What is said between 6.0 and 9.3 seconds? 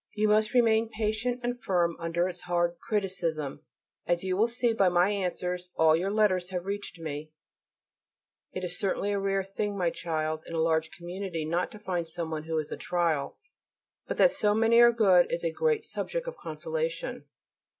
letters have reached me. It certainly is a